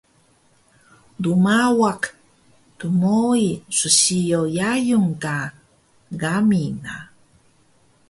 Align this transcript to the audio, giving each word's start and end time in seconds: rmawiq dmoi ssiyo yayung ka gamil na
rmawiq 1.23 2.03
dmoi 2.79 3.47
ssiyo 3.77 4.41
yayung 4.57 5.11
ka 5.23 5.37
gamil 6.21 6.69
na 6.83 6.95